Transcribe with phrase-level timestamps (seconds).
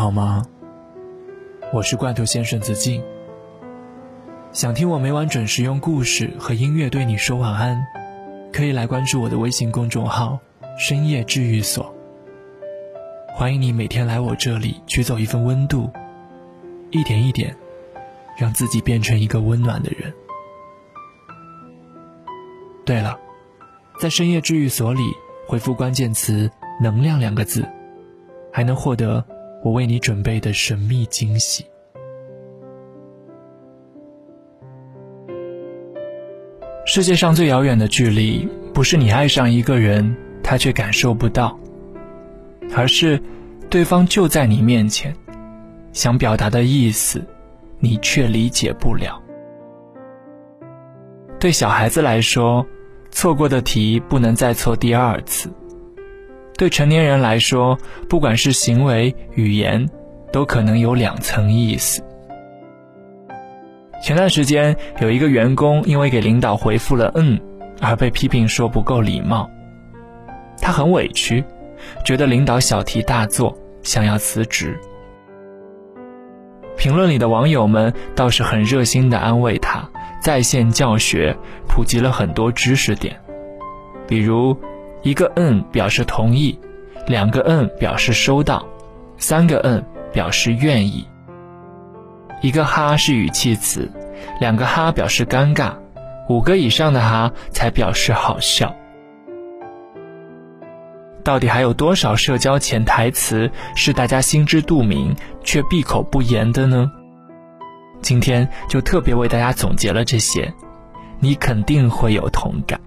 [0.00, 0.46] 好吗？
[1.74, 3.04] 我是罐头先生子敬。
[4.50, 7.86] 想听我每晚准时用故事和音乐对你说晚安，
[8.50, 10.38] 可以来关注我的微信公众号
[10.80, 11.94] “深夜治愈所”。
[13.36, 15.90] 欢迎你每天来我这里取走一份温度，
[16.90, 17.54] 一点一点，
[18.38, 20.10] 让自己变成一个温暖的人。
[22.86, 23.18] 对了，
[24.00, 25.02] 在深夜治愈所里
[25.46, 27.68] 回复关键词“能量”两个字，
[28.50, 29.22] 还能获得
[29.62, 31.64] 我为你准备的神秘惊喜。
[36.86, 41.56] 世界上最遥远的距离，不是你爱上一个人，他却感受不到，
[42.74, 43.20] 而是
[43.68, 45.14] 对方就在你面前，
[45.92, 47.24] 想表达的意思，
[47.78, 49.22] 你却理解不了。
[51.38, 52.66] 对小孩子来说，
[53.10, 55.48] 错过的题不能再错第二次；
[56.60, 59.88] 对成年人来说，不管是行为、语言，
[60.30, 62.04] 都可能有两层意思。
[64.02, 67.40] 前段时间，有一个员工因为给领导回复了“嗯”，
[67.80, 69.48] 而被批评说不够礼貌。
[70.60, 71.42] 他很委屈，
[72.04, 74.78] 觉得领导小题大做，想要辞职。
[76.76, 79.88] 评论里的网友们倒是很热心的安慰他，
[80.20, 81.34] 在线教学，
[81.66, 83.18] 普及了很多知识点，
[84.06, 84.54] 比如
[85.02, 86.58] 一个“嗯”表示同意，
[87.06, 88.66] 两个“嗯”表示收到，
[89.16, 91.06] 三个“嗯”表示愿意。
[92.42, 93.90] 一个哈是语气词，
[94.40, 95.72] 两个哈表示尴尬，
[96.28, 98.74] 五个以上的哈才表示好笑。
[101.22, 106.90] 到底还有多少社交潜台词是大家心知肚明却闭口不言的呢？
[108.00, 110.52] 今天就特别为大家总结了这些，
[111.18, 112.80] 你肯定会有同感。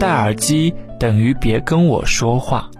[0.00, 2.70] 戴耳机等于别跟我说话。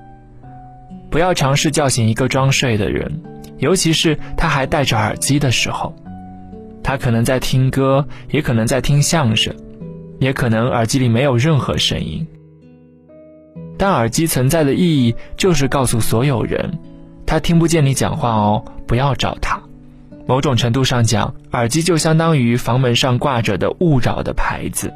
[1.11, 3.21] 不要尝试叫醒一个装睡的人，
[3.59, 5.95] 尤其是他还戴着耳机的时候。
[6.83, 9.55] 他可能在听歌，也可能在听相声，
[10.19, 12.27] 也可能耳机里没有任何声音。
[13.77, 16.79] 但耳机存在的意义就是告诉所有人，
[17.27, 19.61] 他听不见你讲话哦，不要找他。
[20.27, 24.91] 某种程度上讲，耳机就相当于房门上挂着的勿扰的牌子，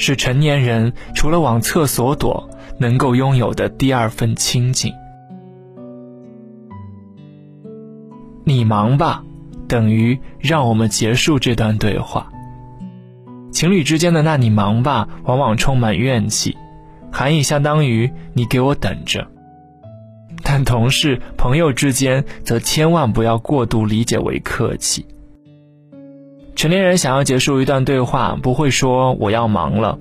[0.00, 4.94] 是成年人除了往厕所躲，能够拥有的第二份清静。
[8.44, 9.22] 你忙吧，
[9.68, 12.32] 等于让我们结束这段对话。
[13.52, 16.56] 情侣之间的“那你忙吧”往往充满怨气，
[17.12, 19.28] 含义相当于你给我等着。
[20.42, 25.04] 但同事、朋友之间则千万不要过度理解为客气。
[26.60, 29.98] 成年人想要结束一段对话，不会说“我要忙了”，“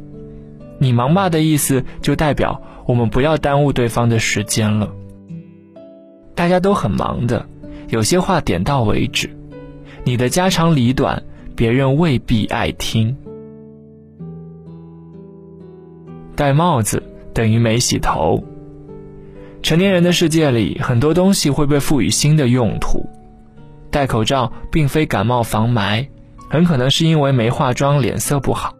[0.77, 4.91] 你忙吧”的意思就代表我们不要耽误对方的时间了。
[6.35, 7.45] 大家都很忙的。
[7.87, 9.29] 有些话点到为止，
[10.03, 11.23] 你的家长里短，
[11.55, 13.15] 别人未必爱听。
[16.35, 17.01] 戴帽子
[17.33, 18.43] 等于没洗头。
[19.63, 23.07] 成年人的世界里，很多东西会被赋予新的用途。
[23.89, 26.05] 戴口罩并非感冒防霾，
[26.49, 28.75] 很可能是因为没化妆，脸色不好。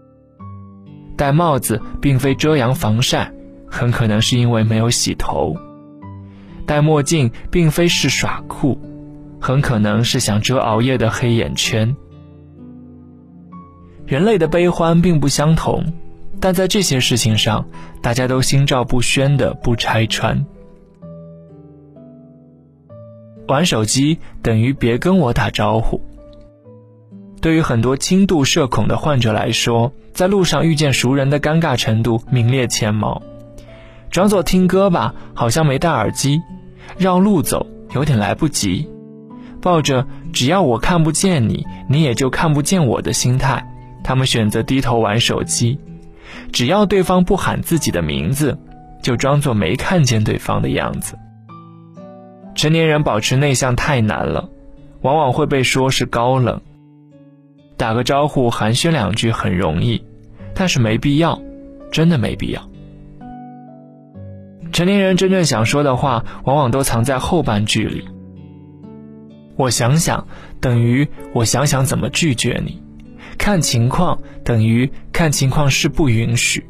[1.16, 3.32] 戴帽子并非遮阳防晒，
[3.70, 5.56] 很可能是因为没有洗头。
[6.66, 8.80] 戴墨镜并非是耍酷。
[9.42, 11.96] 很可能是想遮熬夜的黑眼圈。
[14.06, 15.82] 人类的悲欢并不相同，
[16.42, 17.66] 但在这些事情上，
[18.02, 20.46] 大家都心照不宣的不拆穿。
[23.48, 26.02] 玩手机等于别跟我打招呼。
[27.42, 33.22] 对于很多轻度社恐的患者来说，在路上遇见熟人的尴尬程度名列前茅。
[34.12, 36.40] 装作听歌吧，好像没戴耳机；
[36.98, 38.90] 绕路走，有点来不及。
[39.62, 43.66] 抱着只要我看不见你，你也就看不见我的心态，
[44.04, 45.80] 他们选择低头玩手机。
[46.52, 48.58] 只要对方不喊自己的名字，
[49.02, 51.18] 就装作没看见对方的样子。
[52.56, 54.50] 成年人保持内向太难了，
[55.02, 56.60] 往往会被说是高冷。
[57.80, 60.04] 打个招呼寒暄两句很容易，
[60.54, 61.42] 但是没必要，
[61.94, 62.70] 真的没必要。
[64.74, 68.04] 成年人真正想说的话，往往都藏在后半句里。
[69.56, 70.28] 我想想，
[70.60, 72.74] 等于我想想怎么拒绝你；
[73.38, 76.62] 看情况等于看情况是不允许；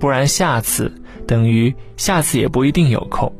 [0.00, 0.92] 不然下次
[1.24, 3.32] 等于下次也不一定有空。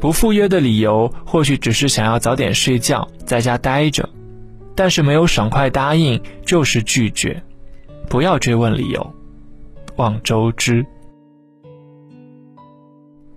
[0.00, 4.08] 不赴约的理由或许只是想要早点睡觉，在家待着，
[4.78, 7.42] 但是没有爽快答应就是拒绝。
[8.08, 9.12] 不要追问理由，
[9.96, 10.86] 望周知。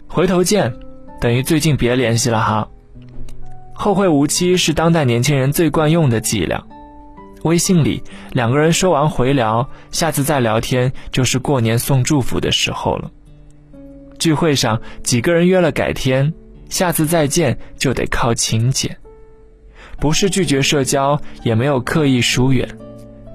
[0.07, 0.71] 回头见，
[1.19, 2.69] 等于最近别联系了哈。
[3.73, 6.63] 后会无期是当代年轻人最惯用的伎俩。
[7.41, 8.03] 微信里
[8.33, 13.09] 两个人说完回聊，下次再聊天就是过年送祝福的时候了。
[14.19, 16.31] 聚会上几个人约了改天，
[16.69, 18.95] 下次再见就得靠请柬。
[20.01, 22.67] 不是拒绝社交，也没有刻意疏远，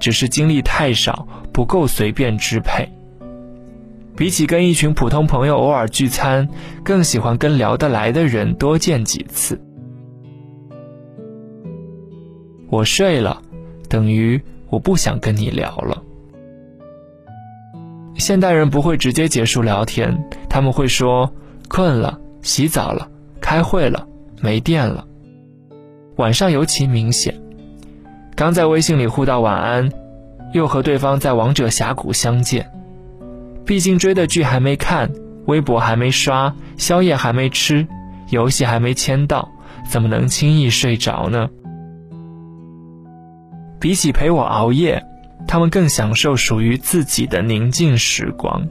[0.01, 2.87] 只是精力太少，不够随便支配。
[4.17, 6.49] 比起跟一群普通朋友偶尔聚餐，
[6.83, 9.61] 更喜欢跟聊得来的人多见几次。
[12.69, 13.41] 我睡了，
[13.87, 16.03] 等于我不想跟你聊了。
[18.15, 21.31] 现代人不会直接结束聊天，他们会说
[21.69, 23.09] 困了、洗澡了、
[23.39, 24.05] 开会了、
[24.41, 25.07] 没电了。
[26.17, 27.39] 晚上尤其明显，
[28.35, 29.91] 刚在微信里互道晚安，
[30.51, 32.69] 又和对方在王者峡谷相见。
[33.65, 35.11] 毕竟追的剧还没看，
[35.45, 37.87] 微博还没刷，宵夜还没吃，
[38.29, 39.47] 游戏还没签到，
[39.87, 41.49] 怎么能轻易睡着呢？
[43.79, 45.05] 比起陪我熬夜，
[45.47, 48.67] 他们更享受属于自己的宁静时光。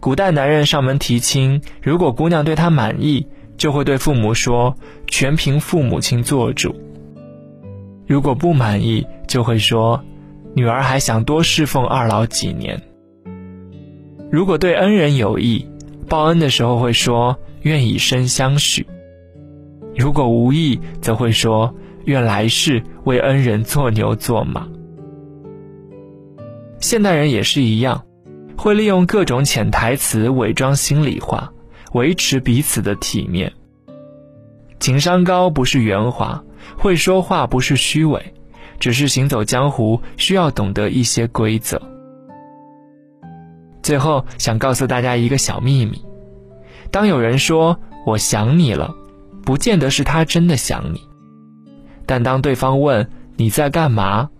[0.00, 3.26] 古代男人上门提亲，如果姑娘对他满意，
[3.58, 4.74] 就会对父母说
[5.08, 6.70] 全凭父母亲做主；
[8.06, 10.02] 如果不满意，就会说
[10.54, 12.80] 女儿还想多侍奉二老几年。
[14.30, 15.66] 如果对恩人有意，
[16.08, 18.84] 报恩的时候会说愿以身相许；
[19.94, 21.74] 如果无意，则会说。
[22.04, 24.66] 愿来世为恩人做牛做马。
[26.80, 28.02] 现代人也是一样，
[28.56, 31.52] 会利用各种潜台词伪装心里话，
[31.92, 33.52] 维持彼此的体面。
[34.80, 36.42] 情商高不是圆滑，
[36.76, 38.34] 会说话不是虚伪，
[38.78, 41.80] 只是行走江湖需要懂得一些规则。
[43.82, 46.00] 最后想告诉大家一个小秘密：
[46.90, 48.94] 当有人说我想你了，
[49.44, 51.00] 不见得是他真的想你。
[52.06, 54.30] 但当对方问你在干嘛，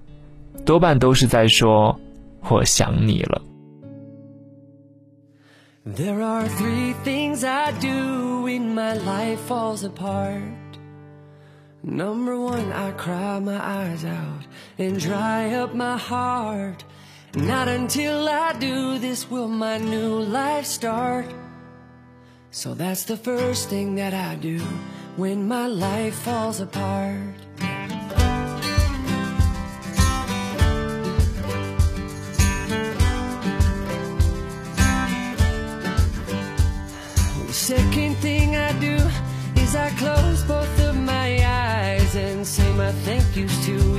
[0.65, 1.99] 多半都是在说
[2.49, 3.43] 我想你了。
[5.87, 10.43] There are three things I do when my life falls apart.
[11.83, 14.47] Number one, I cry my eyes out
[14.77, 16.85] and dry up my heart.
[17.35, 21.27] Not until I do this will my new life start.
[22.51, 24.59] So that's the first thing that I do
[25.17, 27.48] when my life falls apart.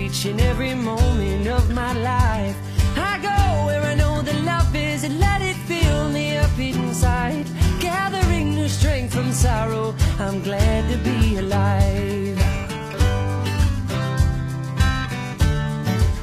[0.10, 2.58] Each and every moment of my life.
[2.98, 7.46] I go where I know the love is and let it fill me up inside.
[7.80, 12.38] Gathering new strength from sorrow, I'm glad to be alive.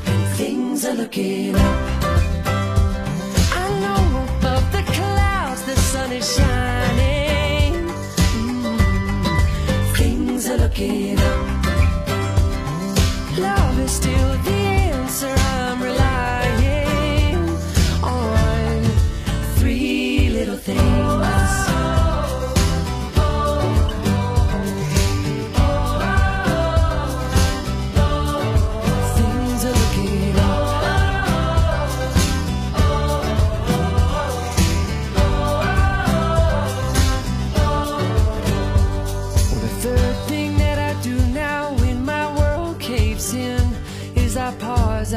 [0.07, 1.96] And things are looking up.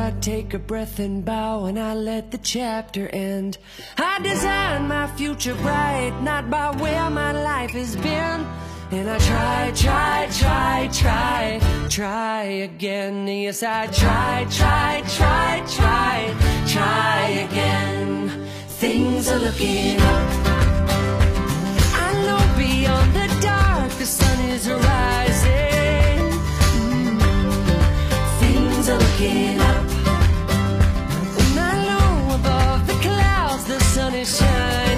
[0.09, 3.59] I take a breath and bow and I let the chapter end.
[3.95, 8.43] I design my future bright, not by where my life has been.
[8.89, 13.27] And I try, try, try, try, try again.
[13.27, 16.35] Yes, I try, try, try, try,
[16.67, 18.47] try again.
[18.67, 19.98] Things are looking
[34.59, 34.88] night.